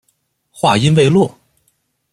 [0.63, 1.37] 语音未落